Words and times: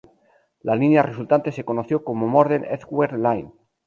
La 0.63 0.75
línea 0.75 1.03
resultante 1.03 1.51
se 1.51 1.63
conoció 1.63 2.03
como 2.03 2.25
Morden-Edgware 2.27 3.19
Line. 3.19 3.51